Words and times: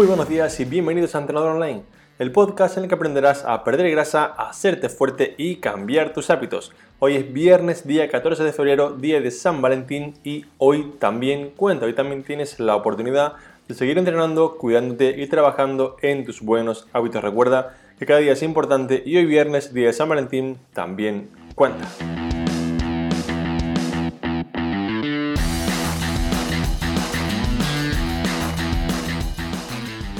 Muy 0.00 0.06
buenos 0.06 0.30
días 0.30 0.58
y 0.58 0.64
bienvenidos 0.64 1.14
a 1.14 1.18
Entrenador 1.18 1.56
Online, 1.56 1.82
el 2.18 2.32
podcast 2.32 2.78
en 2.78 2.84
el 2.84 2.88
que 2.88 2.94
aprenderás 2.94 3.44
a 3.44 3.62
perder 3.64 3.90
grasa, 3.90 4.24
a 4.24 4.48
hacerte 4.48 4.88
fuerte 4.88 5.34
y 5.36 5.56
cambiar 5.56 6.14
tus 6.14 6.30
hábitos. 6.30 6.72
Hoy 7.00 7.16
es 7.16 7.30
viernes, 7.30 7.86
día 7.86 8.10
14 8.10 8.42
de 8.42 8.54
febrero, 8.54 8.92
día 8.92 9.20
de 9.20 9.30
San 9.30 9.60
Valentín 9.60 10.14
y 10.24 10.46
hoy 10.56 10.94
también 10.98 11.50
cuenta, 11.54 11.84
hoy 11.84 11.92
también 11.92 12.22
tienes 12.22 12.58
la 12.58 12.76
oportunidad 12.76 13.34
de 13.68 13.74
seguir 13.74 13.98
entrenando, 13.98 14.56
cuidándote 14.56 15.20
y 15.20 15.26
trabajando 15.26 15.98
en 16.00 16.24
tus 16.24 16.40
buenos 16.40 16.88
hábitos. 16.94 17.22
Recuerda 17.22 17.76
que 17.98 18.06
cada 18.06 18.20
día 18.20 18.32
es 18.32 18.42
importante 18.42 19.02
y 19.04 19.18
hoy 19.18 19.26
viernes, 19.26 19.74
día 19.74 19.88
de 19.88 19.92
San 19.92 20.08
Valentín, 20.08 20.56
también 20.72 21.28
cuenta. 21.54 21.86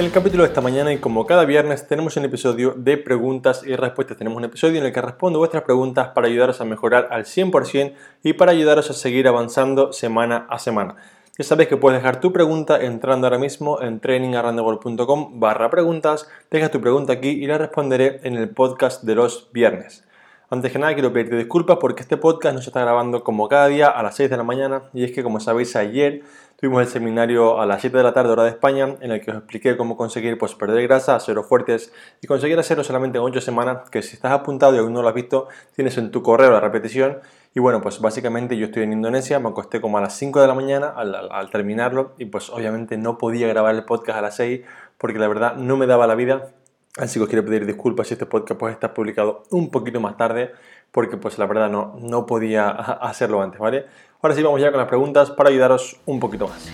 En 0.00 0.06
el 0.06 0.12
capítulo 0.12 0.44
de 0.44 0.48
esta 0.48 0.62
mañana 0.62 0.94
y 0.94 0.96
como 0.96 1.26
cada 1.26 1.44
viernes 1.44 1.86
tenemos 1.86 2.16
un 2.16 2.24
episodio 2.24 2.72
de 2.74 2.96
preguntas 2.96 3.62
y 3.66 3.76
respuestas. 3.76 4.16
Tenemos 4.16 4.38
un 4.38 4.44
episodio 4.44 4.80
en 4.80 4.86
el 4.86 4.94
que 4.94 5.02
respondo 5.02 5.38
vuestras 5.38 5.62
preguntas 5.64 6.08
para 6.14 6.26
ayudaros 6.26 6.58
a 6.62 6.64
mejorar 6.64 7.08
al 7.10 7.26
100% 7.26 7.92
y 8.22 8.32
para 8.32 8.52
ayudaros 8.52 8.88
a 8.88 8.94
seguir 8.94 9.28
avanzando 9.28 9.92
semana 9.92 10.46
a 10.48 10.58
semana. 10.58 10.96
Ya 11.36 11.44
sabéis 11.44 11.68
que 11.68 11.76
puedes 11.76 12.00
dejar 12.00 12.18
tu 12.18 12.32
pregunta 12.32 12.80
entrando 12.80 13.26
ahora 13.26 13.38
mismo 13.38 13.82
en 13.82 14.00
trainingarrandeworld.com 14.00 15.38
barra 15.38 15.68
preguntas. 15.68 16.26
Deja 16.50 16.70
tu 16.70 16.80
pregunta 16.80 17.12
aquí 17.12 17.28
y 17.28 17.46
la 17.46 17.58
responderé 17.58 18.20
en 18.22 18.36
el 18.38 18.48
podcast 18.48 19.04
de 19.04 19.16
los 19.16 19.50
viernes. 19.52 20.08
Antes 20.52 20.72
que 20.72 20.78
nada 20.80 20.94
quiero 20.94 21.12
pedirte 21.12 21.36
disculpas 21.36 21.78
porque 21.80 22.02
este 22.02 22.16
podcast 22.16 22.56
no 22.56 22.60
se 22.60 22.70
está 22.70 22.80
grabando 22.80 23.22
como 23.22 23.48
cada 23.48 23.68
día 23.68 23.88
a 23.88 24.02
las 24.02 24.16
6 24.16 24.30
de 24.30 24.36
la 24.36 24.42
mañana 24.42 24.82
y 24.92 25.04
es 25.04 25.12
que 25.12 25.22
como 25.22 25.38
sabéis 25.38 25.76
ayer 25.76 26.24
Tuvimos 26.60 26.82
el 26.82 26.88
seminario 26.88 27.58
a 27.58 27.64
las 27.64 27.80
7 27.80 27.96
de 27.96 28.02
la 28.02 28.12
tarde, 28.12 28.32
hora 28.32 28.42
de 28.42 28.50
España, 28.50 28.96
en 29.00 29.12
el 29.12 29.22
que 29.22 29.30
os 29.30 29.38
expliqué 29.38 29.78
cómo 29.78 29.96
conseguir 29.96 30.36
pues, 30.36 30.54
perder 30.54 30.86
grasa, 30.86 31.16
hacerlo 31.16 31.42
fuertes 31.42 31.90
y 32.20 32.26
conseguir 32.26 32.58
hacerlo 32.58 32.84
solamente 32.84 33.16
en 33.16 33.24
8 33.24 33.40
semanas, 33.40 33.88
que 33.88 34.02
si 34.02 34.16
estás 34.16 34.32
apuntado 34.32 34.74
y 34.74 34.78
aún 34.78 34.92
no 34.92 35.00
lo 35.00 35.08
has 35.08 35.14
visto, 35.14 35.48
tienes 35.74 35.96
en 35.96 36.10
tu 36.10 36.22
correo 36.22 36.50
la 36.50 36.60
repetición. 36.60 37.20
Y 37.54 37.60
bueno, 37.60 37.80
pues 37.80 37.98
básicamente 38.02 38.58
yo 38.58 38.66
estoy 38.66 38.82
en 38.82 38.92
Indonesia, 38.92 39.38
me 39.38 39.48
acosté 39.48 39.80
como 39.80 39.96
a 39.96 40.02
las 40.02 40.12
5 40.18 40.38
de 40.38 40.48
la 40.48 40.54
mañana 40.54 40.88
al, 40.94 41.14
al 41.14 41.48
terminarlo 41.48 42.12
y 42.18 42.26
pues 42.26 42.50
obviamente 42.50 42.98
no 42.98 43.16
podía 43.16 43.48
grabar 43.48 43.74
el 43.74 43.86
podcast 43.86 44.18
a 44.18 44.20
las 44.20 44.36
6 44.36 44.60
porque 44.98 45.18
la 45.18 45.28
verdad 45.28 45.56
no 45.56 45.78
me 45.78 45.86
daba 45.86 46.06
la 46.06 46.14
vida. 46.14 46.50
Así 46.98 47.20
que 47.20 47.22
os 47.22 47.28
quiero 47.28 47.44
pedir 47.44 47.66
disculpas 47.66 48.08
si 48.08 48.14
este 48.14 48.26
podcast 48.26 48.58
puede 48.58 48.72
estar 48.72 48.92
publicado 48.92 49.44
un 49.50 49.70
poquito 49.70 50.00
más 50.00 50.16
tarde 50.16 50.50
porque 50.90 51.16
pues 51.16 51.38
la 51.38 51.46
verdad 51.46 51.70
no, 51.70 51.96
no 52.00 52.26
podía 52.26 52.68
hacerlo 52.70 53.40
antes, 53.42 53.60
¿vale? 53.60 53.86
Ahora 54.20 54.34
sí 54.34 54.42
vamos 54.42 54.60
ya 54.60 54.70
con 54.70 54.80
las 54.80 54.88
preguntas 54.88 55.30
para 55.30 55.50
ayudaros 55.50 56.00
un 56.06 56.18
poquito 56.18 56.48
más. 56.48 56.68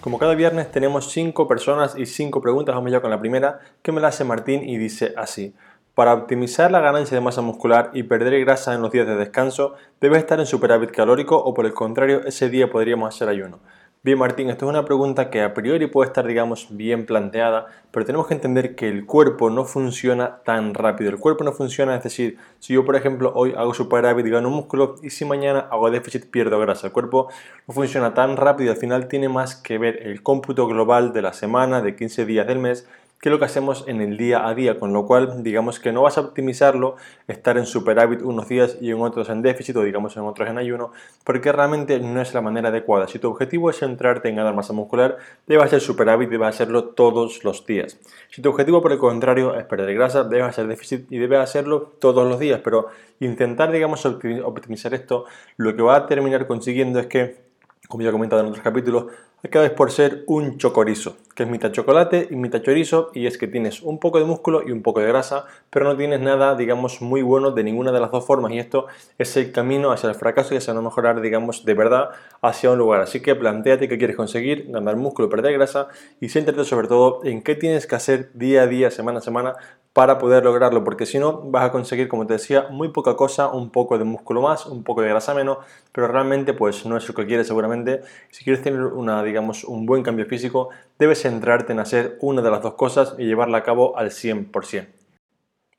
Como 0.00 0.18
cada 0.18 0.34
viernes 0.34 0.70
tenemos 0.70 1.10
5 1.10 1.46
personas 1.46 1.94
y 1.98 2.06
5 2.06 2.40
preguntas, 2.40 2.74
vamos 2.74 2.90
ya 2.90 3.02
con 3.02 3.10
la 3.10 3.20
primera, 3.20 3.58
que 3.82 3.92
me 3.92 4.00
la 4.00 4.08
hace 4.08 4.24
Martín 4.24 4.66
y 4.66 4.78
dice 4.78 5.12
así. 5.16 5.54
Para 5.98 6.14
optimizar 6.14 6.70
la 6.70 6.78
ganancia 6.78 7.16
de 7.16 7.20
masa 7.20 7.42
muscular 7.42 7.90
y 7.92 8.04
perder 8.04 8.38
grasa 8.44 8.72
en 8.72 8.82
los 8.82 8.92
días 8.92 9.04
de 9.04 9.16
descanso, 9.16 9.74
¿debes 10.00 10.20
estar 10.20 10.38
en 10.38 10.46
superávit 10.46 10.92
calórico 10.92 11.36
o 11.36 11.54
por 11.54 11.66
el 11.66 11.74
contrario 11.74 12.20
ese 12.24 12.48
día 12.48 12.70
podríamos 12.70 13.12
hacer 13.12 13.28
ayuno? 13.28 13.58
Bien, 14.04 14.16
Martín, 14.16 14.48
esto 14.48 14.66
es 14.66 14.70
una 14.70 14.84
pregunta 14.84 15.28
que 15.28 15.42
a 15.42 15.54
priori 15.54 15.88
puede 15.88 16.06
estar, 16.06 16.24
digamos, 16.24 16.68
bien 16.70 17.04
planteada, 17.04 17.66
pero 17.90 18.06
tenemos 18.06 18.28
que 18.28 18.34
entender 18.34 18.76
que 18.76 18.88
el 18.88 19.06
cuerpo 19.06 19.50
no 19.50 19.64
funciona 19.64 20.38
tan 20.44 20.72
rápido. 20.72 21.10
El 21.10 21.18
cuerpo 21.18 21.42
no 21.42 21.50
funciona, 21.50 21.96
es 21.96 22.04
decir, 22.04 22.38
si 22.60 22.74
yo, 22.74 22.84
por 22.84 22.94
ejemplo, 22.94 23.32
hoy 23.34 23.54
hago 23.56 23.74
superávit 23.74 24.24
y 24.24 24.30
gano 24.30 24.50
músculo 24.50 24.94
y 25.02 25.10
si 25.10 25.24
mañana 25.24 25.66
hago 25.68 25.90
déficit 25.90 26.30
pierdo 26.30 26.60
grasa. 26.60 26.86
El 26.86 26.92
cuerpo 26.92 27.28
no 27.66 27.74
funciona 27.74 28.14
tan 28.14 28.36
rápido, 28.36 28.70
al 28.70 28.78
final 28.78 29.08
tiene 29.08 29.28
más 29.28 29.56
que 29.56 29.78
ver 29.78 30.06
el 30.06 30.22
cómputo 30.22 30.68
global 30.68 31.12
de 31.12 31.22
la 31.22 31.32
semana, 31.32 31.82
de 31.82 31.96
15 31.96 32.24
días 32.24 32.46
del 32.46 32.60
mes, 32.60 32.86
que 33.20 33.30
lo 33.30 33.38
que 33.38 33.46
hacemos 33.46 33.84
en 33.88 34.00
el 34.00 34.16
día 34.16 34.46
a 34.46 34.54
día, 34.54 34.78
con 34.78 34.92
lo 34.92 35.06
cual 35.06 35.42
digamos 35.42 35.80
que 35.80 35.92
no 35.92 36.02
vas 36.02 36.18
a 36.18 36.20
optimizarlo 36.20 36.96
estar 37.26 37.58
en 37.58 37.66
superávit 37.66 38.22
unos 38.22 38.48
días 38.48 38.78
y 38.80 38.90
en 38.90 39.00
otros 39.00 39.28
en 39.28 39.42
déficit 39.42 39.76
o 39.76 39.82
digamos 39.82 40.16
en 40.16 40.22
otros 40.22 40.48
en 40.48 40.58
ayuno, 40.58 40.92
porque 41.24 41.50
realmente 41.50 41.98
no 41.98 42.20
es 42.20 42.32
la 42.34 42.40
manera 42.40 42.68
adecuada. 42.68 43.08
Si 43.08 43.18
tu 43.18 43.28
objetivo 43.28 43.70
es 43.70 43.78
centrarte 43.78 44.28
en 44.28 44.36
ganar 44.36 44.54
masa 44.54 44.72
muscular, 44.72 45.16
debes 45.46 45.64
hacer 45.64 45.80
superávit, 45.80 46.30
debes 46.30 46.48
hacerlo 46.48 46.84
todos 46.84 47.44
los 47.44 47.66
días. 47.66 47.98
Si 48.30 48.40
tu 48.40 48.50
objetivo 48.50 48.80
por 48.80 48.92
el 48.92 48.98
contrario 48.98 49.54
es 49.54 49.64
perder 49.64 49.94
grasa, 49.94 50.24
debes 50.24 50.46
hacer 50.46 50.68
déficit 50.68 51.10
y 51.10 51.18
debes 51.18 51.40
hacerlo 51.40 51.92
todos 51.98 52.28
los 52.28 52.38
días, 52.38 52.60
pero 52.62 52.86
intentar 53.20 53.72
digamos 53.72 54.06
optimizar 54.06 54.94
esto, 54.94 55.24
lo 55.56 55.74
que 55.74 55.82
va 55.82 55.96
a 55.96 56.06
terminar 56.06 56.46
consiguiendo 56.46 57.00
es 57.00 57.06
que 57.06 57.48
como 57.88 58.02
ya 58.02 58.10
he 58.10 58.12
comentado 58.12 58.42
en 58.42 58.48
otros 58.48 58.62
capítulos, 58.62 59.06
acabes 59.44 59.70
por 59.70 59.90
ser 59.90 60.24
un 60.26 60.58
chocorizo, 60.58 61.16
que 61.34 61.44
es 61.44 61.48
mitad 61.48 61.70
chocolate 61.70 62.28
y 62.30 62.36
mitad 62.36 62.60
chorizo, 62.60 63.10
y 63.14 63.26
es 63.26 63.38
que 63.38 63.46
tienes 63.46 63.82
un 63.82 63.98
poco 63.98 64.18
de 64.18 64.24
músculo 64.24 64.62
y 64.66 64.72
un 64.72 64.82
poco 64.82 65.00
de 65.00 65.06
grasa, 65.06 65.44
pero 65.70 65.84
no 65.84 65.96
tienes 65.96 66.20
nada, 66.20 66.56
digamos, 66.56 67.00
muy 67.00 67.22
bueno 67.22 67.52
de 67.52 67.62
ninguna 67.62 67.92
de 67.92 68.00
las 68.00 68.10
dos 68.10 68.26
formas, 68.26 68.52
y 68.52 68.58
esto 68.58 68.86
es 69.18 69.36
el 69.36 69.52
camino 69.52 69.92
hacia 69.92 70.08
el 70.08 70.16
fracaso 70.16 70.54
y 70.54 70.56
hacia 70.56 70.74
no 70.74 70.82
mejorar, 70.82 71.20
digamos, 71.20 71.64
de 71.64 71.74
verdad 71.74 72.10
hacia 72.42 72.70
un 72.70 72.78
lugar. 72.78 73.00
Así 73.00 73.20
que 73.20 73.34
planteate 73.36 73.88
qué 73.88 73.98
quieres 73.98 74.16
conseguir, 74.16 74.70
ganar 74.70 74.96
músculo, 74.96 75.28
perder 75.28 75.52
grasa, 75.52 75.88
y 76.20 76.28
céntrate 76.28 76.64
sobre 76.64 76.88
todo 76.88 77.20
en 77.24 77.42
qué 77.42 77.54
tienes 77.54 77.86
que 77.86 77.94
hacer 77.94 78.30
día 78.34 78.62
a 78.62 78.66
día, 78.66 78.90
semana 78.90 79.18
a 79.18 79.22
semana, 79.22 79.56
para 79.98 80.18
poder 80.18 80.44
lograrlo, 80.44 80.84
porque 80.84 81.06
si 81.06 81.18
no 81.18 81.42
vas 81.50 81.64
a 81.64 81.72
conseguir, 81.72 82.06
como 82.06 82.24
te 82.24 82.34
decía, 82.34 82.68
muy 82.70 82.90
poca 82.90 83.16
cosa, 83.16 83.48
un 83.48 83.70
poco 83.70 83.98
de 83.98 84.04
músculo 84.04 84.42
más, 84.42 84.64
un 84.66 84.84
poco 84.84 85.02
de 85.02 85.08
grasa 85.08 85.34
menos, 85.34 85.58
pero 85.90 86.06
realmente 86.06 86.52
pues 86.52 86.86
no 86.86 86.96
es 86.96 87.08
lo 87.08 87.14
que 87.14 87.26
quieres 87.26 87.48
seguramente. 87.48 88.02
Si 88.30 88.44
quieres 88.44 88.62
tener 88.62 88.80
una, 88.80 89.24
digamos, 89.28 89.64
un 89.64 89.86
buen 89.86 90.02
cambio 90.02 90.26
físico, 90.26 90.70
debes 90.98 91.22
centrarte 91.22 91.72
en 91.72 91.78
hacer 91.78 92.18
una 92.20 92.42
de 92.42 92.50
las 92.50 92.62
dos 92.62 92.74
cosas 92.74 93.14
y 93.18 93.26
llevarla 93.26 93.58
a 93.58 93.62
cabo 93.62 93.96
al 93.96 94.10
100%. 94.10 94.88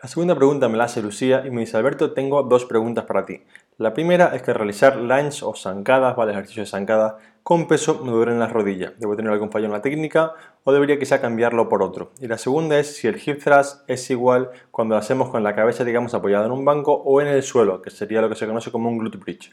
La 0.01 0.07
segunda 0.07 0.33
pregunta 0.33 0.69
me 0.69 0.77
la 0.77 0.85
hace 0.85 1.01
Lucía 1.01 1.43
y 1.45 1.51
me 1.51 1.59
dice 1.59 1.75
Alberto, 1.75 2.13
tengo 2.13 2.41
dos 2.43 2.63
preguntas 2.63 3.03
para 3.03 3.25
ti. 3.25 3.41
La 3.77 3.93
primera 3.93 4.33
es 4.33 4.41
que 4.41 4.53
realizar 4.53 4.95
lunge 4.95 5.43
o 5.43 5.53
zancadas, 5.53 6.15
¿vale? 6.15 6.31
Ejercicio 6.31 6.63
de 6.63 6.69
zancada 6.69 7.17
con 7.43 7.67
peso 7.67 8.01
me 8.05 8.11
duele 8.11 8.31
en 8.31 8.39
las 8.39 8.53
rodillas. 8.53 8.93
¿Debo 8.97 9.17
tener 9.17 9.33
algún 9.33 9.51
fallo 9.51 9.65
en 9.65 9.73
la 9.73 9.81
técnica 9.81 10.33
o 10.63 10.71
debería 10.71 10.97
quizá 10.97 11.19
cambiarlo 11.19 11.67
por 11.67 11.83
otro? 11.83 12.11
Y 12.21 12.27
la 12.27 12.37
segunda 12.37 12.79
es 12.79 12.95
si 12.95 13.09
el 13.09 13.21
hip 13.25 13.43
thrust 13.43 13.89
es 13.89 14.09
igual 14.09 14.51
cuando 14.71 14.95
lo 14.95 14.99
hacemos 14.99 15.31
con 15.31 15.43
la 15.43 15.53
cabeza, 15.53 15.83
digamos, 15.83 16.13
apoyada 16.13 16.45
en 16.45 16.53
un 16.53 16.63
banco 16.63 16.93
o 16.93 17.19
en 17.19 17.27
el 17.27 17.43
suelo, 17.43 17.81
que 17.81 17.89
sería 17.89 18.21
lo 18.21 18.29
que 18.29 18.35
se 18.35 18.47
conoce 18.47 18.71
como 18.71 18.87
un 18.87 18.99
glute 18.99 19.17
bridge. 19.17 19.51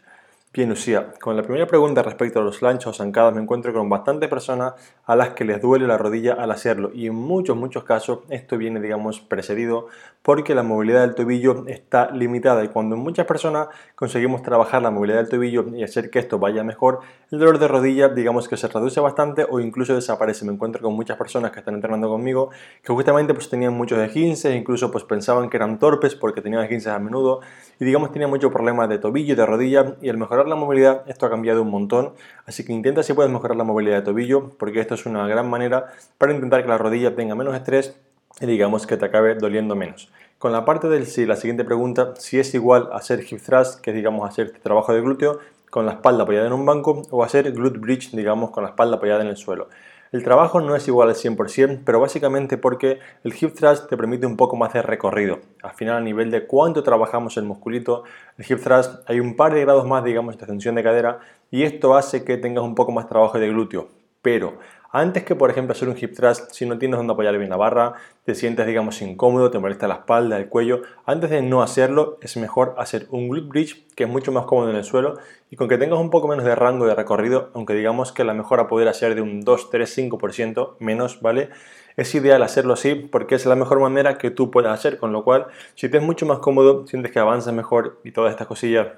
Bien, 0.56 0.71
Lucía, 0.71 1.12
con 1.21 1.37
la 1.37 1.43
primera 1.43 1.67
pregunta 1.67 2.03
respecto 2.03 2.41
a 2.41 2.43
los 2.43 2.62
lanchos 2.62 2.87
o 2.87 2.93
zancadas 2.94 3.34
me 3.34 3.43
encuentro 3.43 3.75
con 3.75 3.91
bastantes 3.91 4.27
personas 4.31 4.72
a 5.05 5.15
las 5.15 5.34
que 5.34 5.44
les 5.44 5.61
duele 5.61 5.87
la 5.87 5.99
rodilla 5.99 6.33
al 6.33 6.50
hacerlo 6.50 6.91
y 6.94 7.09
en 7.09 7.15
muchos, 7.15 7.55
muchos 7.59 7.84
casos 7.84 8.21
esto 8.31 8.56
viene, 8.56 8.81
digamos, 8.81 9.21
precedido 9.21 9.89
porque 10.22 10.55
la 10.55 10.62
movilidad 10.62 11.03
del 11.03 11.15
tobillo 11.15 11.66
está 11.66 12.11
limitada 12.11 12.65
y 12.65 12.69
cuando 12.69 12.97
muchas 12.97 13.27
personas 13.27 13.69
conseguimos 13.95 14.43
trabajar 14.43 14.81
la 14.81 14.91
movilidad 14.91 15.19
del 15.19 15.28
tobillo 15.28 15.66
y 15.75 15.84
hacer 15.84 16.09
que 16.09 16.21
esto 16.21 16.39
vaya 16.39 16.65
mejor, 16.65 17.00
el 17.31 17.39
dolor 17.39 17.59
de 17.59 17.69
rodilla, 17.69 18.09
digamos 18.09 18.49
que 18.49 18.56
se 18.56 18.66
reduce 18.66 18.99
bastante 18.99 19.47
o 19.49 19.61
incluso 19.61 19.95
desaparece. 19.95 20.47
Me 20.47 20.53
encuentro 20.55 20.81
con 20.81 20.95
muchas 20.95 21.19
personas 21.19 21.50
que 21.50 21.59
están 21.59 21.75
entrenando 21.75 22.09
conmigo 22.09 22.50
que 22.83 22.95
justamente 22.95 23.34
pues 23.34 23.50
tenían 23.50 23.75
muchos 23.75 23.99
esguinces, 23.99 24.56
incluso 24.56 24.91
pues 24.91 25.05
pensaban 25.05 25.50
que 25.50 25.59
eran 25.59 25.78
torpes 25.78 26.15
porque 26.15 26.41
tenían 26.41 26.62
esguinces 26.62 26.89
a 26.89 26.99
menudo 26.99 27.41
y 27.78 27.84
digamos 27.84 28.11
tenían 28.11 28.31
muchos 28.31 28.50
problemas 28.50 28.89
de 28.89 28.99
tobillo 28.99 29.37
de 29.37 29.45
rodilla 29.45 29.97
y 30.00 30.09
al 30.09 30.16
mejorar 30.16 30.46
la 30.49 30.57
movilidad, 30.57 31.03
esto 31.07 31.27
ha 31.27 31.31
cambiado 31.31 31.63
un 31.63 31.71
montón, 31.71 32.13
así 32.47 32.65
que 32.65 32.72
intenta 32.72 33.03
si 33.03 33.13
puedes 33.13 33.31
mejorar 33.31 33.57
la 33.57 33.65
movilidad 33.65 33.97
de 33.97 34.03
tobillo, 34.03 34.51
porque 34.59 34.81
esto 34.81 34.95
es 34.95 35.07
una 35.07 35.27
gran 35.27 35.48
manera 35.48 35.93
para 36.19 36.33
intentar 36.33 36.63
que 36.63 36.69
la 36.69 36.78
rodilla 36.78 37.15
tenga 37.15 37.34
menos 37.34 37.54
estrés 37.54 37.97
y 38.41 38.47
digamos 38.47 38.87
que 38.87 38.97
te 38.97 39.04
acabe 39.04 39.34
doliendo 39.34 39.75
menos. 39.75 40.10
Con 40.39 40.53
la 40.53 40.65
parte 40.65 40.89
del 40.89 41.07
si, 41.07 41.25
la 41.25 41.37
siguiente 41.37 41.65
pregunta, 41.65 42.15
si 42.19 42.39
es 42.39 42.54
igual 42.54 42.91
hacer 42.93 43.25
hip 43.28 43.41
thrust, 43.41 43.81
que 43.81 43.91
es 43.91 43.97
digamos 43.97 44.28
hacer 44.28 44.47
este 44.47 44.59
trabajo 44.59 44.93
de 44.93 45.01
glúteo, 45.01 45.39
con 45.71 45.87
la 45.87 45.93
espalda 45.93 46.25
apoyada 46.25 46.47
en 46.47 46.53
un 46.53 46.66
banco, 46.66 47.03
o 47.10 47.25
hacer 47.25 47.51
glute 47.53 47.78
bridge, 47.78 48.10
digamos, 48.13 48.51
con 48.51 48.63
la 48.63 48.71
espalda 48.71 48.97
apoyada 48.97 49.22
en 49.22 49.28
el 49.28 49.37
suelo. 49.37 49.69
El 50.13 50.23
trabajo 50.23 50.61
no 50.61 50.77
es 50.77 50.87
igual 50.87 51.09
al 51.09 51.17
100%, 51.17 51.83
pero 51.85 52.01
básicamente 52.01 52.57
porque 52.57 53.01
el 53.25 53.35
hip 53.39 53.55
thrust 53.55 53.89
te 53.89 53.97
permite 53.97 54.27
un 54.27 54.37
poco 54.37 54.57
más 54.57 54.73
de 54.73 54.83
recorrido. 54.83 55.41
Al 55.63 55.73
final, 55.73 55.97
a 55.97 56.01
nivel 56.01 56.31
de 56.31 56.47
cuánto 56.47 56.83
trabajamos 56.83 57.37
el 57.37 57.45
musculito, 57.45 58.05
el 58.39 58.47
hip 58.49 58.63
thrust 58.63 59.09
hay 59.09 59.19
un 59.19 59.37
par 59.37 59.53
de 59.53 59.63
grados 59.63 59.87
más, 59.87 60.05
digamos, 60.05 60.37
de 60.37 60.43
extensión 60.43 60.77
de 60.77 60.83
cadera 60.83 61.19
y 61.51 61.65
esto 61.65 61.97
hace 61.97 62.25
que 62.25 62.37
tengas 62.37 62.65
un 62.65 62.75
poco 62.75 62.93
más 62.93 63.09
trabajo 63.09 63.39
de 63.39 63.49
glúteo. 63.49 63.89
Pero 64.23 64.59
Antes 64.98 65.25
que, 65.25 65.34
por 65.34 65.51
ejemplo, 65.51 65.72
hacer 65.72 65.91
un 65.91 65.97
hip 66.01 66.15
thrust, 66.15 66.53
si 66.53 66.65
no 66.65 66.78
tienes 66.78 66.97
donde 66.97 67.13
apoyar 67.13 67.37
bien 67.37 67.51
la 67.51 67.59
barra, 67.59 67.97
te 68.25 68.34
sientes, 68.34 68.66
digamos, 68.66 69.03
incómodo, 69.03 69.51
te 69.51 69.59
molesta 69.59 69.87
la 69.87 69.97
espalda, 69.97 70.39
el 70.39 70.48
cuello, 70.48 70.81
antes 71.04 71.28
de 71.28 71.43
no 71.43 71.60
hacerlo, 71.60 72.16
es 72.22 72.39
mejor 72.39 72.75
hacer 72.78 73.07
un 73.10 73.28
glute 73.28 73.47
bridge, 73.47 73.87
que 73.95 74.04
es 74.04 74.09
mucho 74.09 74.33
más 74.33 74.47
cómodo 74.47 74.71
en 74.71 74.77
el 74.77 74.84
suelo, 74.84 75.19
y 75.51 75.57
con 75.57 75.69
que 75.69 75.77
tengas 75.77 75.98
un 75.98 76.09
poco 76.09 76.28
menos 76.28 76.47
de 76.47 76.54
rango 76.54 76.87
de 76.87 76.95
recorrido, 76.95 77.51
aunque 77.53 77.75
digamos 77.75 78.13
que 78.13 78.25
la 78.25 78.33
mejora 78.33 78.69
poder 78.69 78.89
hacer 78.89 79.15
de 79.15 79.21
un 79.21 79.43
2, 79.43 79.69
3, 79.69 79.98
5% 79.98 80.77
menos, 80.78 81.21
¿vale? 81.21 81.51
Es 81.98 82.15
ideal 82.15 82.43
hacerlo 82.43 82.72
así 82.72 82.95
porque 82.95 83.34
es 83.34 83.45
la 83.45 83.54
mejor 83.54 83.81
manera 83.81 84.16
que 84.16 84.31
tú 84.31 84.51
puedas 84.51 84.72
hacer, 84.72 84.97
con 84.97 85.13
lo 85.13 85.25
cual, 85.25 85.48
si 85.75 85.91
te 85.91 85.98
es 85.98 86.03
mucho 86.03 86.25
más 86.25 86.39
cómodo, 86.39 86.87
sientes 86.87 87.13
que 87.13 87.19
avanzas 87.19 87.53
mejor 87.53 88.01
y 88.03 88.13
todas 88.13 88.31
estas 88.31 88.47
cosillas 88.47 88.89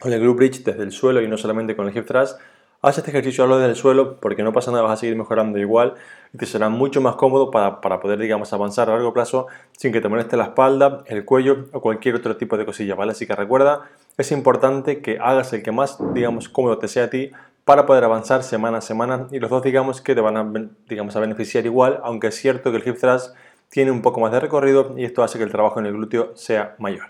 con 0.00 0.12
el 0.12 0.18
glute 0.18 0.36
bridge 0.38 0.64
desde 0.64 0.82
el 0.82 0.90
suelo 0.90 1.22
y 1.22 1.28
no 1.28 1.36
solamente 1.36 1.76
con 1.76 1.86
el 1.86 1.96
hip 1.96 2.04
thrust, 2.04 2.36
Haz 2.82 2.98
este 2.98 3.10
ejercicio 3.10 3.44
a 3.44 3.46
lo 3.46 3.58
del 3.58 3.74
suelo 3.74 4.20
porque 4.20 4.42
no 4.42 4.52
pasa 4.52 4.70
nada, 4.70 4.82
vas 4.82 4.92
a 4.92 4.96
seguir 4.96 5.16
mejorando 5.16 5.58
igual 5.58 5.94
y 6.32 6.38
te 6.38 6.46
será 6.46 6.68
mucho 6.68 7.00
más 7.00 7.16
cómodo 7.16 7.50
para, 7.50 7.80
poder, 7.80 8.18
digamos, 8.18 8.52
avanzar 8.52 8.90
a 8.90 8.92
largo 8.92 9.12
plazo 9.12 9.46
sin 9.72 9.92
que 9.92 10.00
te 10.00 10.08
moleste 10.08 10.36
la 10.36 10.44
espalda, 10.44 11.02
el 11.06 11.24
cuello 11.24 11.66
o 11.72 11.80
cualquier 11.80 12.16
otro 12.16 12.36
tipo 12.36 12.56
de 12.56 12.66
cosilla, 12.66 12.94
¿vale? 12.94 13.12
Así 13.12 13.26
que 13.26 13.34
recuerda, 13.34 13.88
es 14.18 14.30
importante 14.30 15.00
que 15.00 15.18
hagas 15.18 15.52
el 15.54 15.62
que 15.62 15.72
más, 15.72 15.98
digamos, 16.12 16.48
cómodo 16.48 16.78
te 16.78 16.88
sea 16.88 17.04
a 17.04 17.10
ti 17.10 17.30
para 17.64 17.86
poder 17.86 18.04
avanzar 18.04 18.42
semana 18.42 18.78
a 18.78 18.80
semana 18.82 19.26
y 19.32 19.40
los 19.40 19.50
dos, 19.50 19.62
digamos, 19.62 20.00
que 20.00 20.14
te 20.14 20.20
van 20.20 20.36
a, 20.36 20.70
digamos, 20.88 21.16
a 21.16 21.20
beneficiar 21.20 21.64
igual, 21.64 22.00
aunque 22.04 22.28
es 22.28 22.36
cierto 22.36 22.70
que 22.70 22.76
el 22.76 22.86
hip 22.86 22.98
thrust 22.98 23.34
tiene 23.70 23.90
un 23.90 24.02
poco 24.02 24.20
más 24.20 24.32
de 24.32 24.40
recorrido 24.40 24.94
y 24.96 25.04
esto 25.04 25.22
hace 25.22 25.38
que 25.38 25.44
el 25.44 25.50
trabajo 25.50 25.80
en 25.80 25.86
el 25.86 25.92
glúteo 25.94 26.36
sea 26.36 26.76
mayor. 26.78 27.06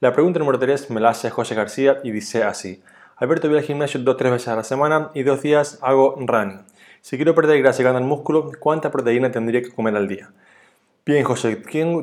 La 0.00 0.12
pregunta 0.12 0.38
número 0.38 0.58
3 0.58 0.90
me 0.90 1.00
la 1.00 1.10
hace 1.10 1.30
José 1.30 1.54
García 1.54 2.00
y 2.04 2.10
dice 2.10 2.44
así. 2.44 2.82
Alberto 3.18 3.48
voy 3.48 3.56
al 3.56 3.64
gimnasio 3.64 3.98
dos 4.00 4.12
o 4.12 4.16
tres 4.18 4.30
veces 4.30 4.48
a 4.48 4.56
la 4.56 4.62
semana 4.62 5.10
y 5.14 5.22
dos 5.22 5.40
días 5.40 5.78
hago 5.80 6.16
running. 6.18 6.60
Si 7.00 7.16
quiero 7.16 7.34
perder 7.34 7.62
grasa 7.62 7.80
y 7.80 7.84
ganar 7.86 8.02
músculo, 8.02 8.52
¿cuánta 8.60 8.90
proteína 8.90 9.30
tendría 9.30 9.62
que 9.62 9.70
comer 9.70 9.96
al 9.96 10.06
día? 10.06 10.32
Bien, 11.06 11.24
José, 11.24 11.56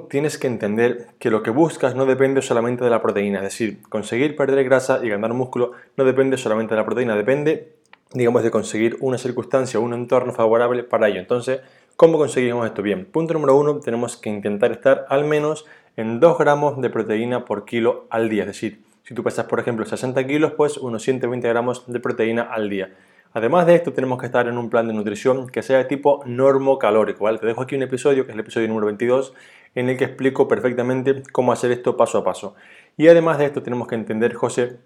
tienes 0.09 0.39
que 0.39 0.47
entender 0.47 1.09
que 1.19 1.29
lo 1.29 1.43
que 1.43 1.51
buscas 1.51 1.93
no 1.93 2.07
depende 2.07 2.41
solamente 2.41 2.83
de 2.83 2.89
la 2.89 3.03
proteína, 3.03 3.37
es 3.39 3.43
decir, 3.43 3.83
conseguir 3.89 4.35
perder 4.35 4.63
grasa 4.63 5.01
y 5.03 5.09
ganar 5.09 5.35
músculo 5.35 5.73
no 5.97 6.03
depende 6.03 6.35
solamente 6.35 6.73
de 6.73 6.79
la 6.81 6.85
proteína, 6.85 7.15
depende, 7.15 7.73
digamos, 8.13 8.41
de 8.41 8.49
conseguir 8.49 8.97
una 8.99 9.19
circunstancia 9.19 9.79
o 9.79 9.83
un 9.83 9.93
entorno 9.93 10.33
favorable 10.33 10.81
para 10.81 11.09
ello. 11.09 11.19
Entonces, 11.19 11.59
¿cómo 11.95 12.17
conseguimos 12.17 12.65
esto? 12.65 12.81
Bien, 12.81 13.05
punto 13.05 13.35
número 13.35 13.55
uno, 13.55 13.79
tenemos 13.81 14.17
que 14.17 14.31
intentar 14.31 14.71
estar 14.71 15.05
al 15.09 15.25
menos 15.25 15.67
en 15.95 16.19
2 16.19 16.39
gramos 16.39 16.81
de 16.81 16.89
proteína 16.89 17.45
por 17.45 17.65
kilo 17.65 18.07
al 18.09 18.29
día, 18.29 18.43
es 18.43 18.47
decir, 18.47 18.79
si 19.03 19.13
tú 19.13 19.23
pesas, 19.23 19.45
por 19.45 19.59
ejemplo, 19.59 19.85
60 19.85 20.25
kilos, 20.25 20.53
pues 20.53 20.77
unos 20.77 21.03
120 21.03 21.47
gramos 21.47 21.83
de 21.87 21.99
proteína 21.99 22.43
al 22.43 22.69
día. 22.69 22.93
Además 23.33 23.65
de 23.65 23.75
esto, 23.75 23.93
tenemos 23.93 24.19
que 24.19 24.27
estar 24.27 24.47
en 24.47 24.57
un 24.57 24.69
plan 24.69 24.87
de 24.87 24.93
nutrición 24.93 25.49
que 25.49 25.63
sea 25.63 25.79
de 25.79 25.85
tipo 25.85 26.23
normocalórico. 26.25 27.23
¿vale? 27.23 27.39
Te 27.39 27.47
dejo 27.47 27.61
aquí 27.63 27.75
un 27.75 27.81
episodio, 27.81 28.25
que 28.25 28.31
es 28.31 28.35
el 28.35 28.39
episodio 28.39 28.67
número 28.67 28.85
22, 28.85 29.33
en 29.75 29.89
el 29.89 29.97
que 29.97 30.05
explico 30.05 30.47
perfectamente 30.47 31.23
cómo 31.31 31.51
hacer 31.51 31.71
esto 31.71 31.97
paso 31.97 32.19
a 32.19 32.23
paso. 32.23 32.55
Y 32.95 33.07
además 33.07 33.39
de 33.39 33.45
esto, 33.45 33.63
tenemos 33.63 33.87
que 33.87 33.95
entender, 33.95 34.35
José, 34.35 34.77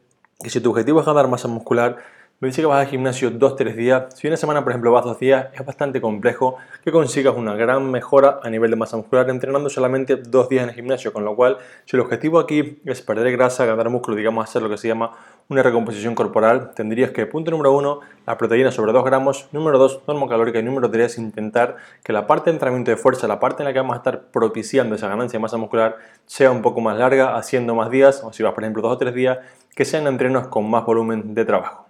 que 0.41 0.49
si 0.49 0.61
tu 0.61 0.71
objetivo 0.71 1.01
es 1.01 1.05
ganar 1.05 1.27
masa 1.27 1.47
muscular, 1.47 1.97
me 2.39 2.49
dice 2.49 2.61
que 2.61 2.67
vas 2.67 2.81
al 2.81 2.85
gimnasio 2.85 3.31
2-3 3.31 3.73
días. 3.73 4.03
Si 4.13 4.27
una 4.27 4.37
semana, 4.37 4.63
por 4.63 4.71
ejemplo, 4.71 4.91
vas 4.91 5.03
2 5.03 5.17
días, 5.17 5.47
es 5.53 5.65
bastante 5.65 5.99
complejo 5.99 6.57
que 6.83 6.91
consigas 6.91 7.35
una 7.35 7.55
gran 7.55 7.89
mejora 7.89 8.39
a 8.43 8.49
nivel 8.51 8.69
de 8.69 8.75
masa 8.75 8.95
muscular 8.95 9.27
entrenando 9.31 9.71
solamente 9.71 10.17
2 10.17 10.49
días 10.49 10.61
en 10.61 10.69
el 10.69 10.75
gimnasio. 10.75 11.11
Con 11.11 11.25
lo 11.25 11.35
cual, 11.35 11.57
si 11.85 11.95
el 11.95 12.01
objetivo 12.01 12.37
aquí 12.37 12.79
es 12.85 13.01
perder 13.01 13.31
grasa, 13.31 13.65
ganar 13.65 13.89
músculo, 13.89 14.15
digamos, 14.15 14.47
hacer 14.47 14.61
lo 14.61 14.69
que 14.69 14.77
se 14.77 14.87
llama 14.87 15.13
una 15.49 15.63
recomposición 15.63 16.13
corporal, 16.13 16.73
tendrías 16.75 17.09
que, 17.09 17.25
punto 17.25 17.49
número 17.49 17.71
1, 17.73 18.01
la 18.27 18.37
proteína 18.37 18.69
sobre 18.71 18.91
2 18.91 19.03
gramos. 19.03 19.47
Número 19.51 19.79
2, 19.79 20.03
calórica. 20.29 20.59
Y 20.59 20.63
número 20.63 20.91
3, 20.91 21.17
intentar 21.17 21.77
que 22.03 22.13
la 22.13 22.27
parte 22.27 22.51
de 22.51 22.57
entrenamiento 22.57 22.91
de 22.91 22.97
fuerza, 22.97 23.27
la 23.27 23.39
parte 23.39 23.63
en 23.63 23.65
la 23.65 23.73
que 23.73 23.79
vamos 23.79 23.95
a 23.95 23.97
estar 23.97 24.25
propiciando 24.25 24.93
esa 24.93 25.07
ganancia 25.07 25.39
de 25.39 25.41
masa 25.41 25.57
muscular, 25.57 25.97
sea 26.27 26.51
un 26.51 26.61
poco 26.61 26.81
más 26.81 26.99
larga, 26.99 27.35
haciendo 27.35 27.73
más 27.73 27.89
días, 27.89 28.21
o 28.23 28.31
si 28.31 28.43
vas, 28.43 28.53
por 28.53 28.63
ejemplo, 28.63 28.83
2 28.83 28.91
o 28.91 28.97
3 28.99 29.15
días, 29.15 29.39
que 29.75 29.85
sean 29.85 30.05
entrenos 30.05 30.49
con 30.49 30.69
más 30.69 30.85
volumen 30.85 31.33
de 31.33 31.43
trabajo. 31.43 31.86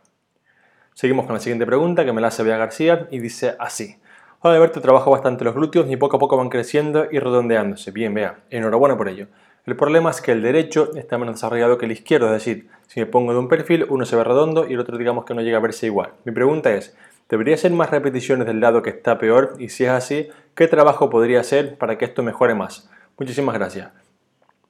Seguimos 0.97 1.27
con 1.27 1.35
la 1.35 1.39
siguiente 1.39 1.67
pregunta 1.67 2.05
que 2.05 2.11
me 2.11 2.21
la 2.21 2.29
hace 2.29 2.41
Bea 2.41 2.57
García 2.57 3.07
y 3.11 3.19
dice 3.19 3.55
así. 3.59 3.97
Hola 4.39 4.55
Alberto, 4.55 4.81
trabajo 4.81 5.11
bastante 5.11 5.44
los 5.44 5.53
glúteos 5.53 5.85
y 5.91 5.95
poco 5.95 6.17
a 6.17 6.19
poco 6.19 6.38
van 6.38 6.49
creciendo 6.49 7.05
y 7.11 7.19
redondeándose. 7.19 7.91
Bien, 7.91 8.15
vea, 8.15 8.39
enhorabuena 8.49 8.97
por 8.97 9.07
ello. 9.07 9.27
El 9.67 9.75
problema 9.75 10.09
es 10.09 10.21
que 10.21 10.31
el 10.31 10.41
derecho 10.41 10.95
está 10.95 11.19
menos 11.19 11.35
desarrollado 11.35 11.77
que 11.77 11.85
el 11.85 11.91
izquierdo, 11.91 12.25
es 12.25 12.44
decir, 12.44 12.69
si 12.88 12.99
me 12.99 13.05
pongo 13.05 13.31
de 13.31 13.38
un 13.38 13.47
perfil, 13.47 13.85
uno 13.88 14.05
se 14.05 14.15
ve 14.15 14.23
redondo 14.23 14.67
y 14.67 14.73
el 14.73 14.79
otro 14.79 14.97
digamos 14.97 15.23
que 15.23 15.35
no 15.35 15.41
llega 15.41 15.59
a 15.59 15.61
verse 15.61 15.85
igual. 15.85 16.13
Mi 16.25 16.31
pregunta 16.31 16.73
es, 16.73 16.97
¿debería 17.29 17.55
ser 17.57 17.73
más 17.73 17.91
repeticiones 17.91 18.47
del 18.47 18.59
lado 18.59 18.81
que 18.81 18.89
está 18.89 19.19
peor? 19.19 19.53
Y 19.59 19.69
si 19.69 19.83
es 19.83 19.91
así, 19.91 20.29
¿qué 20.55 20.67
trabajo 20.67 21.11
podría 21.11 21.41
hacer 21.41 21.77
para 21.77 21.99
que 21.99 22.05
esto 22.05 22.23
mejore 22.23 22.55
más? 22.55 22.89
Muchísimas 23.19 23.53
gracias. 23.53 24.06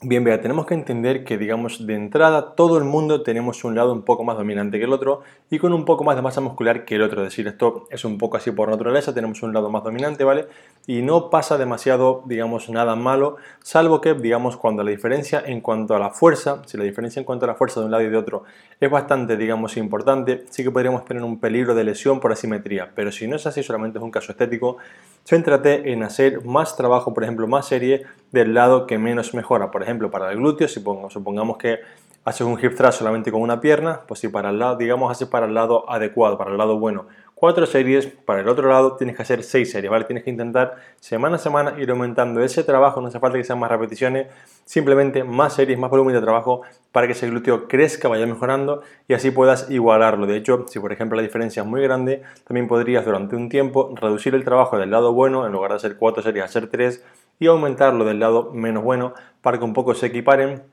Bien, 0.04 0.24
vea, 0.24 0.40
tenemos 0.40 0.68
que 0.68 0.76
entender 0.76 1.24
que, 1.24 1.40
digamos, 1.40 1.88
de 1.88 1.96
entrada 1.96 2.54
todo 2.54 2.78
el 2.78 2.84
mundo 2.84 3.24
tenemos 3.24 3.64
un 3.64 3.74
lado 3.74 3.92
un 3.94 4.04
poco 4.04 4.24
más 4.24 4.38
dominante 4.38 4.78
que 4.78 4.86
el 4.86 4.94
otro 4.94 5.22
y 5.50 5.58
con 5.58 5.74
un 5.74 5.86
poco 5.86 6.04
más 6.04 6.16
de 6.16 6.22
masa 6.22 6.40
muscular 6.40 6.86
que 6.86 6.94
el 6.94 7.02
otro. 7.02 7.24
Es 7.24 7.30
decir, 7.30 7.48
esto 7.48 7.88
es 7.90 8.06
un 8.06 8.20
poco 8.20 8.38
así 8.38 8.52
por 8.52 8.70
naturaleza, 8.70 9.16
tenemos 9.16 9.42
un 9.42 9.56
lado 9.56 9.72
más 9.72 9.84
dominante, 9.84 10.24
¿vale? 10.24 10.46
Y 10.86 11.02
no 11.02 11.32
pasa 11.32 11.58
demasiado, 11.58 12.22
digamos, 12.28 12.70
nada 12.70 12.96
malo, 12.96 13.38
salvo 13.64 14.00
que, 14.00 14.14
digamos, 14.14 14.56
cuando 14.56 14.84
la 14.84 14.92
diferencia 14.92 15.42
en 15.44 15.62
cuanto 15.62 15.96
a 15.96 16.00
la 16.00 16.12
fuerza, 16.12 16.62
si 16.68 16.78
la 16.78 16.84
diferencia 16.84 17.20
en 17.20 17.26
cuanto 17.26 17.46
a 17.46 17.48
la 17.48 17.56
fuerza 17.56 17.80
de 17.80 17.88
un 17.88 17.92
lado 17.92 18.04
y 18.04 18.10
de 18.12 18.18
otro 18.18 18.44
es 18.80 18.92
bastante, 18.92 19.36
digamos, 19.36 19.78
importante, 19.78 20.46
sí 20.52 20.64
que 20.64 20.70
podríamos 20.70 21.06
tener 21.06 21.24
un 21.24 21.40
peligro 21.40 21.74
de 21.74 21.84
lesión 21.84 22.20
por 22.20 22.32
asimetría. 22.32 22.92
Pero 22.94 23.12
si 23.12 23.28
no 23.28 23.36
es 23.36 23.48
así, 23.48 23.64
solamente 23.64 23.98
es 23.98 24.04
un 24.04 24.12
caso 24.12 24.32
estético, 24.32 24.78
céntrate 25.28 25.92
en 25.92 26.04
hacer 26.04 26.46
más 26.46 26.78
trabajo, 26.78 27.14
por 27.14 27.24
ejemplo, 27.24 27.48
más 27.48 27.68
serie 27.68 28.06
del 28.32 28.54
lado 28.54 28.88
que 28.88 28.98
menos 28.98 29.34
mejora. 29.34 29.72
Por 29.72 29.84
ejemplo, 29.84 30.10
para 30.10 30.32
el 30.32 30.38
glúteo, 30.38 30.68
si 30.70 30.82
supongamos 31.10 31.58
que 31.58 31.80
haces 32.24 32.48
un 32.48 32.58
hip 32.64 32.76
thrust 32.76 33.00
solamente 33.00 33.32
con 33.32 33.42
una 33.42 33.60
pierna, 33.60 34.02
pues 34.08 34.22
si 34.22 34.30
para 34.30 34.52
el 34.52 34.60
lado, 34.60 34.78
digamos, 34.78 35.12
haces 35.12 35.28
para 35.28 35.46
el 35.46 35.54
lado 35.54 35.90
adecuado, 35.90 36.38
para 36.38 36.52
el 36.52 36.58
lado 36.58 36.80
bueno, 36.80 37.08
cuatro 37.40 37.68
series, 37.68 38.08
para 38.08 38.42
el 38.42 38.50
otro 38.50 38.68
lado 38.68 38.96
tienes 38.96 39.16
que 39.16 39.22
hacer 39.22 39.44
seis 39.44 39.70
series, 39.72 39.92
¿vale? 39.92 40.06
Tienes 40.06 40.24
que 40.24 40.32
intentar 40.32 40.78
semana 41.00 41.36
a 41.36 41.40
semana 41.40 41.76
ir 41.78 41.92
aumentando 41.92 42.44
ese 42.44 42.64
trabajo, 42.64 43.00
no 43.00 43.10
hace 43.10 43.20
falta 43.20 43.38
que 43.38 43.44
sean 43.44 43.60
más 43.60 43.70
repeticiones, 43.70 44.26
simplemente 44.66 45.24
más 45.24 45.54
series, 45.54 45.78
más 45.78 45.92
volumen 45.92 46.16
de 46.16 46.22
trabajo 46.22 46.64
para 46.92 47.06
que 47.06 47.14
ese 47.14 47.30
glúteo 47.30 47.68
crezca, 47.68 48.08
vaya 48.08 48.26
mejorando 48.26 48.82
y 49.08 49.14
así 49.14 49.30
puedas 49.30 49.70
igualarlo. 49.70 50.26
De 50.26 50.36
hecho, 50.36 50.66
si 50.68 50.80
por 50.80 50.92
ejemplo 50.92 51.16
la 51.16 51.22
diferencia 51.22 51.62
es 51.62 51.68
muy 51.68 51.84
grande, 51.84 52.24
también 52.44 52.68
podrías 52.68 53.06
durante 53.06 53.36
un 53.36 53.50
tiempo 53.50 53.94
reducir 53.96 54.34
el 54.34 54.44
trabajo 54.44 54.80
del 54.80 54.90
lado 54.90 55.14
bueno, 55.14 55.46
en 55.46 55.52
lugar 55.52 55.70
de 55.70 55.78
hacer 55.78 55.98
cuatro 55.98 56.24
series, 56.24 56.44
hacer 56.44 56.72
tres 56.72 57.06
y 57.38 57.46
aumentarlo 57.46 58.04
del 58.04 58.20
lado 58.20 58.50
menos 58.52 58.84
bueno 58.84 59.14
para 59.44 59.60
que 59.60 59.64
un 59.64 59.74
poco 59.74 59.94
se 59.94 60.08
equiparen 60.08 60.64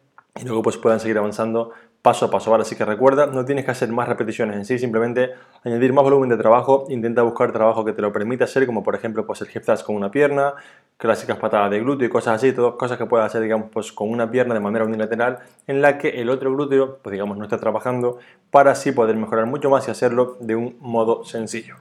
y 0.40 0.44
luego 0.44 0.62
pues 0.62 0.78
puedan 0.78 0.99
seguir 0.99 1.19
avanzando 1.19 1.72
paso 2.04 2.26
a 2.26 2.30
paso. 2.30 2.50
Ahora 2.50 2.66
sí 2.66 2.76
que 2.76 2.84
recuerda, 2.84 3.24
no 3.24 3.46
tienes 3.46 3.64
que 3.64 3.70
hacer 3.70 3.88
más 3.88 4.06
repeticiones 4.06 4.56
en 4.56 4.66
sí, 4.66 4.78
simplemente 4.78 5.30
añadir 5.64 5.94
más 5.94 6.04
volumen 6.04 6.28
de 6.28 6.37
trabajo, 6.37 6.84
intenta 6.90 7.23
buscar 7.23 7.50
trabajo 7.50 7.82
que 7.82 7.94
te 7.94 8.02
lo 8.02 8.12
permita 8.12 8.44
hacer, 8.44 8.66
como 8.66 8.82
por 8.82 8.94
ejemplo 8.94 9.26
pues 9.26 9.40
el 9.40 9.49
hip 9.49 9.62
con 9.87 9.96
una 9.96 10.11
pierna, 10.11 10.52
clásicas 10.99 11.38
patadas 11.38 11.70
de 11.70 11.80
glúteo 11.80 12.06
y 12.06 12.11
cosas 12.11 12.34
así, 12.34 12.52
todas 12.52 12.75
cosas 12.75 12.99
que 12.99 13.06
puedas 13.06 13.25
hacer 13.25 13.40
digamos 13.40 13.70
pues 13.73 13.90
con 13.90 14.11
una 14.11 14.30
pierna 14.30 14.52
de 14.52 14.61
manera 14.61 14.84
unilateral 14.84 15.38
en 15.66 15.80
la 15.80 15.96
que 15.96 16.20
el 16.20 16.28
otro 16.28 16.52
glúteo 16.52 16.99
pues 17.00 17.12
digamos 17.12 17.38
no 17.38 17.44
está 17.44 17.56
trabajando 17.56 18.18
para 18.50 18.73
así 18.73 18.92
poder 18.92 19.16
mejorar 19.16 19.46
mucho 19.46 19.70
más 19.70 19.88
y 19.88 19.90
hacerlo 19.90 20.37
de 20.40 20.56
un 20.56 20.76
modo 20.80 21.25
sencillo. 21.25 21.76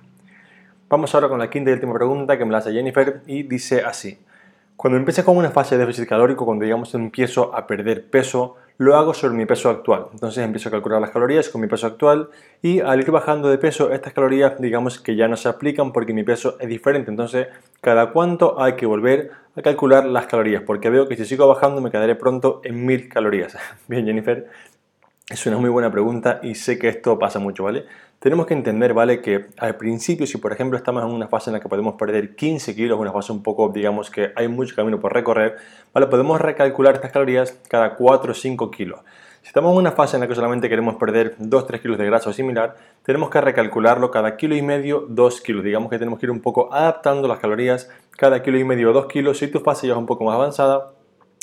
Vamos 0.88 1.14
ahora 1.16 1.28
con 1.28 1.40
la 1.40 1.50
quinta 1.50 1.70
y 1.70 1.74
última 1.74 1.94
pregunta 1.94 2.38
que 2.38 2.46
me 2.46 2.54
la 2.54 2.60
hace 2.60 2.72
Jennifer 2.72 3.24
y 3.28 3.44
dice 3.44 3.82
así. 3.82 4.18
Cuando 4.78 4.98
empiezo 4.98 5.26
con 5.26 5.36
una 5.36 5.52
fase 5.52 5.78
de 5.78 5.86
déficit 5.86 6.08
calórico, 6.08 6.46
cuando 6.46 6.64
digamos 6.64 6.96
empiezo 6.96 7.54
a 7.54 7.68
perder 7.68 8.10
peso, 8.10 8.56
lo 8.78 8.96
hago 8.96 9.14
sobre 9.14 9.36
mi 9.36 9.46
peso 9.46 9.70
actual. 9.70 10.08
Entonces 10.14 10.44
empiezo 10.44 10.70
a 10.70 10.72
calcular 10.72 11.02
las 11.02 11.12
calorías 11.12 11.50
con 11.50 11.62
mi 11.62 11.68
peso 11.68 11.88
actual 11.88 12.30
y 12.62 12.80
al 12.80 13.00
ir 13.00 13.12
bajando 13.12 13.50
de 13.50 13.58
peso, 13.58 13.92
estas 13.92 14.14
calorías 14.14 14.60
digamos 14.60 15.00
que 15.00 15.16
ya 15.16 15.28
no 15.28 15.38
se 15.38 15.50
aplican 15.50 15.92
porque 15.92 16.14
mi 16.14 16.24
peso 16.24 16.58
es 16.60 16.68
diferente. 16.68 17.12
Entonces, 17.12 17.48
cada 17.82 18.12
cuánto 18.12 18.62
hay 18.62 18.74
que 18.74 18.86
volver 18.86 19.32
a 19.56 19.62
calcular 19.62 20.06
las 20.06 20.26
calorías, 20.26 20.64
porque 20.64 20.90
veo 20.90 21.08
que 21.08 21.16
si 21.16 21.26
sigo 21.26 21.48
bajando 21.48 21.82
me 21.82 21.92
quedaré 21.92 22.16
pronto 22.16 22.62
en 22.64 22.86
1000 22.86 23.10
calorías. 23.10 23.56
Bien, 23.88 24.06
Jennifer, 24.06 24.48
es 25.34 25.48
una 25.48 25.58
muy 25.58 25.72
buena 25.72 25.92
pregunta 25.92 26.40
y 26.44 26.54
sé 26.54 26.78
que 26.78 26.88
esto 26.88 27.18
pasa 27.18 27.40
mucho, 27.40 27.64
¿vale? 27.64 27.86
Tenemos 28.20 28.46
que 28.46 28.54
entender, 28.54 28.94
¿vale? 28.94 29.20
Que 29.20 29.48
al 29.58 29.78
principio, 29.78 30.28
si 30.28 30.38
por 30.38 30.54
ejemplo 30.54 30.78
estamos 30.78 31.04
en 31.04 31.10
una 31.10 31.28
fase 31.28 31.50
en 31.50 31.56
la 31.56 31.60
que 31.60 31.68
podemos 31.68 31.96
perder 31.96 32.36
15 32.36 32.76
kilos, 32.76 33.00
una 33.00 33.12
fase 33.12 33.32
un 33.32 33.42
poco, 33.42 33.70
digamos 33.70 34.12
que 34.12 34.32
hay 34.36 34.48
mucho 34.48 34.76
camino 34.76 35.00
por 35.00 35.12
recorrer, 35.12 35.56
¿vale? 35.92 36.06
Podemos 36.06 36.40
recalcular 36.40 36.94
estas 36.94 37.12
calorías 37.12 37.60
cada 37.68 37.96
4 37.96 38.32
o 38.32 38.36
5 38.36 38.70
kilos. 38.70 39.00
Si 39.42 39.48
estamos 39.48 39.74
en 39.74 39.80
una 39.80 39.92
fase 39.92 40.18
en 40.18 40.22
la 40.22 40.28
que 40.28 40.36
solamente 40.36 40.70
queremos 40.70 40.98
perder 40.98 41.36
2-3 41.40 41.82
kilos 41.82 41.98
de 41.98 42.06
grasa 42.06 42.30
o 42.30 42.34
similar, 42.34 42.76
tenemos 43.02 43.32
que 43.32 43.42
recalcularlo 43.42 44.12
cada 44.12 44.38
kilo 44.38 44.56
y 44.56 44.62
medio, 44.62 45.08
2 45.10 45.42
kilos. 45.42 45.64
Digamos 45.64 45.90
que 45.90 45.98
tenemos 45.98 46.20
que 46.20 46.28
ir 46.28 46.32
un 46.32 46.42
poco 46.42 46.72
adaptando 46.72 47.28
las 47.28 47.40
calorías 47.40 47.90
cada 48.12 48.44
kilo 48.44 48.60
y 48.60 48.64
medio, 48.64 48.94
2 48.94 49.08
kilos. 49.08 49.40
Si 49.40 49.48
tu 49.48 49.62
fase 49.62 49.88
ya 49.88 49.94
es 49.94 50.00
un 50.00 50.06
poco 50.06 50.26
más 50.26 50.36
avanzada, 50.36 50.92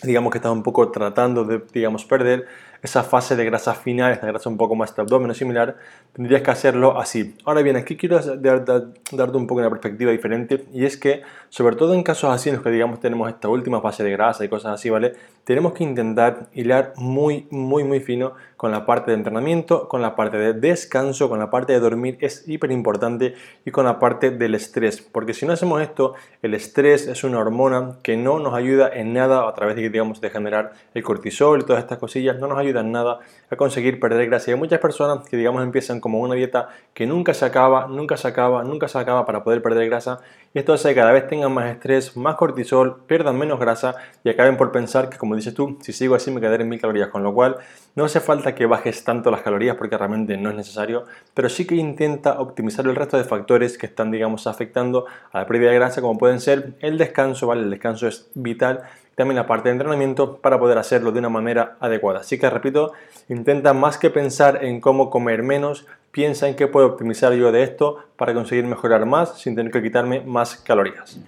digamos 0.05 0.31
que 0.31 0.39
estás 0.39 0.53
un 0.53 0.63
poco 0.63 0.91
tratando 0.91 1.45
de, 1.45 1.61
digamos, 1.73 2.05
perder, 2.05 2.47
esa 2.83 3.03
fase 3.03 3.37
de 3.37 3.45
grasa 3.45 3.75
final, 3.75 4.13
esta 4.13 4.27
grasa 4.27 4.49
un 4.49 4.57
poco 4.57 4.75
más 4.75 4.95
de 4.95 5.03
abdomen 5.03 5.31
o 5.31 5.35
similar, 5.35 5.77
tendrías 6.13 6.43
que 6.43 6.51
hacerlo 6.51 6.99
así. 6.99 7.37
Ahora 7.45 7.63
bien, 7.63 7.77
aquí 7.77 7.97
quiero 7.97 8.21
darte 8.21 9.37
un 9.37 9.47
poco 9.47 9.61
una 9.61 9.71
perspectiva 9.71 10.11
diferente 10.11 10.65
y 10.73 10.85
es 10.85 10.97
que, 10.97 11.23
sobre 11.49 11.77
todo 11.77 11.95
en 11.95 12.03
casos 12.03 12.33
así 12.33 12.49
en 12.49 12.57
los 12.57 12.65
que 12.65 12.71
digamos 12.71 13.01
tenemos 13.01 13.29
esta 13.29 13.49
última 13.49 13.81
fase 13.81 14.03
de 14.05 14.11
grasa 14.11 14.45
y 14.45 14.49
cosas 14.49 14.75
así, 14.75 14.91
¿vale? 14.91 15.13
Tenemos 15.45 15.73
que 15.73 15.85
intentar 15.85 16.49
hilar 16.55 16.93
muy, 16.97 17.47
muy, 17.51 17.85
muy 17.85 18.01
fino 18.01 18.35
con 18.57 18.71
la 18.71 18.85
parte 18.85 19.11
de 19.11 19.17
entrenamiento, 19.17 19.89
con 19.89 20.03
la 20.03 20.15
parte 20.15 20.37
de 20.37 20.53
descanso, 20.53 21.31
con 21.31 21.39
la 21.39 21.51
parte 21.51 21.73
de 21.73 21.81
dormir, 21.81 22.19
es 22.21 22.47
hiper 22.47 22.71
importante 22.71 23.35
y 23.65 23.71
con 23.71 23.87
la 23.87 23.99
parte 23.99 24.31
del 24.31 24.55
estrés, 24.55 25.01
porque 25.01 25.33
si 25.33 25.47
no 25.47 25.55
hacemos 25.55 25.81
esto, 25.81 26.15
el 26.43 26.53
estrés 26.53 27.07
es 27.07 27.25
una 27.25 27.39
hormona 27.39 27.97
que 28.03 28.19
no 28.19 28.39
nos 28.39 28.53
ayuda 28.53 28.91
en 28.93 29.15
nada 29.15 29.49
a 29.49 29.55
través 29.55 29.77
de, 29.77 29.89
digamos, 29.89 30.21
de 30.21 30.29
generar 30.29 30.73
el 30.93 31.03
cortisol 31.03 31.61
y 31.61 31.65
todas 31.65 31.83
estas 31.83 31.99
cosillas, 31.99 32.39
no 32.39 32.49
nos 32.49 32.59
ayuda 32.59 32.70
nada 32.73 33.21
a 33.51 33.57
conseguir 33.57 34.01
perder 34.01 34.27
grasa. 34.27 34.51
Y 34.51 34.55
hay 34.55 34.59
muchas 34.59 34.81
personas 34.81 35.29
que, 35.29 35.37
digamos, 35.37 35.63
empiezan 35.63 36.01
como 36.01 36.21
una 36.21 36.35
dieta 36.35 36.69
que 36.95 37.07
nunca 37.07 37.35
se 37.35 37.45
acaba, 37.45 37.87
nunca 37.87 38.17
se 38.17 38.29
acaba, 38.29 38.65
nunca 38.65 38.89
se 38.89 38.99
acaba 38.99 39.27
para 39.27 39.45
poder 39.45 39.63
perder 39.63 39.89
grasa 39.89 40.21
y 40.53 40.59
esto 40.59 40.73
hace 40.73 40.89
que 40.89 40.95
cada 40.97 41.13
vez 41.13 41.29
tengan 41.29 41.53
más 41.53 41.71
estrés, 41.71 42.17
más 42.17 42.35
cortisol, 42.35 43.03
pierdan 43.07 43.39
menos 43.39 43.61
grasa 43.61 43.95
y 44.25 44.31
acaben 44.31 44.57
por 44.57 44.73
pensar 44.73 45.09
que, 45.09 45.17
como 45.17 45.37
dices 45.37 45.55
tú, 45.55 45.79
si 45.81 45.93
sigo 45.93 46.17
así 46.17 46.33
me 46.33 46.41
quedaré 46.41 46.65
en 46.65 46.69
mil 46.69 46.81
calorías, 46.81 47.09
con 47.09 47.23
lo 47.23 47.33
cual 47.33 47.59
no 47.95 48.05
hace 48.05 48.19
falta 48.19 48.53
que 48.53 48.67
bajes 48.67 49.05
tanto 49.05 49.31
las 49.31 49.43
calorías 49.43 49.77
porque 49.77 49.97
realmente 49.97 50.37
no 50.37 50.51
es 50.51 50.57
necesario, 50.57 51.05
pero 51.35 51.49
sí 51.49 51.69
que 51.69 51.77
intenta 51.77 52.41
optimizar 52.41 52.85
el 52.87 52.97
resto 52.97 53.17
de 53.17 53.23
factores 53.23 53.79
que 53.79 53.87
están, 53.87 54.11
digamos, 54.11 54.49
afectando 54.49 55.07
a 55.31 55.39
la 55.39 55.47
pérdida 55.47 55.71
de 55.71 55.77
grasa, 55.77 56.01
como 56.01 56.19
pueden 56.19 56.41
ser 56.41 56.75
el 56.81 56.99
descanso, 56.99 57.47
¿vale? 57.47 57.63
El 57.63 57.71
descanso 57.71 58.09
es 58.09 58.29
vital 58.35 58.83
también 59.21 59.37
la 59.37 59.47
parte 59.47 59.69
de 59.69 59.75
entrenamiento 59.75 60.39
para 60.39 60.59
poder 60.59 60.79
hacerlo 60.79 61.13
de 61.13 61.19
una 61.19 61.29
manera 61.29 61.77
adecuada. 61.79 62.21
Así 62.21 62.39
que 62.39 62.49
repito, 62.49 62.95
intenta 63.29 63.75
más 63.75 63.99
que 63.99 64.09
pensar 64.09 64.65
en 64.65 64.81
cómo 64.81 65.11
comer 65.11 65.43
menos, 65.43 65.87
piensa 66.11 66.49
en 66.49 66.57
qué 66.57 66.69
puedo 66.69 66.87
optimizar 66.87 67.35
yo 67.35 67.53
de 67.53 67.63
esto 67.63 67.99
para 68.17 68.33
conseguir 68.33 68.65
mejorar 68.65 69.05
más 69.05 69.39
sin 69.39 69.55
tener 69.55 69.71
que 69.71 69.83
quitarme 69.83 70.23
más 70.23 70.57
calorías. 70.57 71.21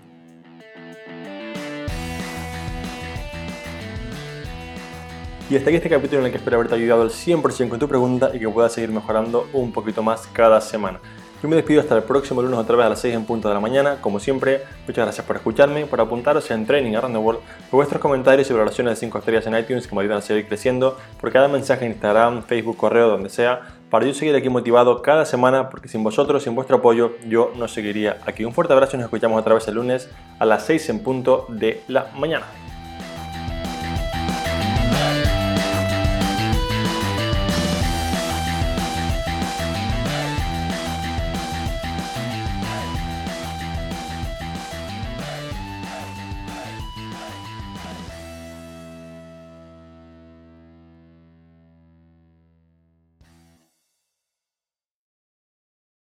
Y 5.51 5.57
hasta 5.57 5.69
aquí 5.69 5.77
este 5.77 5.91
capítulo 5.91 6.21
en 6.21 6.27
el 6.27 6.33
que 6.33 6.39
espero 6.39 6.57
haberte 6.57 6.77
ayudado 6.77 7.03
al 7.03 7.11
100% 7.11 7.69
con 7.69 7.79
tu 7.79 7.89
pregunta 7.89 8.31
y 8.33 8.39
que 8.39 8.49
puedas 8.49 8.73
seguir 8.73 8.89
mejorando 8.89 9.49
un 9.53 9.71
poquito 9.71 10.03
más 10.03 10.27
cada 10.29 10.63
semana. 10.63 10.99
Yo 11.43 11.49
me 11.49 11.57
despido 11.57 11.81
hasta 11.81 11.97
el 11.97 12.05
próximo 12.05 12.41
lunes 12.41 12.57
otra 12.57 12.77
vez 12.77 12.87
a 12.87 12.91
las 12.91 13.01
6 13.01 13.17
en 13.17 13.25
punto 13.25 13.49
de 13.49 13.55
la 13.55 13.59
mañana. 13.59 13.97
Como 14.01 14.21
siempre, 14.21 14.63
muchas 14.87 15.05
gracias 15.05 15.27
por 15.27 15.35
escucharme, 15.35 15.85
por 15.87 16.01
apuntaros 16.01 16.49
en 16.53 16.65
Training 16.65 16.95
Around 16.95 17.17
the 17.17 17.19
World, 17.19 17.41
por 17.69 17.79
vuestros 17.79 18.01
comentarios 18.01 18.49
y 18.49 18.53
valoraciones 18.53 18.93
de 18.93 19.01
5 19.07 19.19
estrellas 19.19 19.47
en 19.49 19.59
iTunes 19.59 19.89
que 19.89 19.95
me 19.97 20.03
ayudan 20.03 20.19
a 20.19 20.21
seguir 20.21 20.47
creciendo, 20.47 20.97
por 21.21 21.33
cada 21.33 21.49
mensaje 21.49 21.85
en 21.85 21.93
Instagram, 21.93 22.45
Facebook, 22.45 22.77
correo, 22.77 23.09
donde 23.09 23.29
sea, 23.29 23.61
para 23.91 24.07
yo 24.07 24.15
seguir 24.15 24.37
aquí 24.37 24.51
motivado 24.51 25.03
cada 25.03 25.25
semana, 25.25 25.69
porque 25.69 25.89
sin 25.89 26.05
vosotros, 26.05 26.45
sin 26.45 26.55
vuestro 26.55 26.77
apoyo, 26.77 27.17
yo 27.27 27.51
no 27.57 27.67
seguiría 27.67 28.19
aquí. 28.25 28.45
Un 28.45 28.55
fuerte 28.55 28.73
abrazo 28.73 28.95
y 28.95 28.99
nos 28.99 29.07
escuchamos 29.07 29.41
otra 29.41 29.55
vez 29.55 29.67
el 29.67 29.75
lunes 29.75 30.09
a 30.39 30.47
las 30.47 30.65
6 30.67 30.91
en 30.91 31.03
punto 31.03 31.47
de 31.49 31.83
la 31.89 32.07
mañana. 32.17 32.47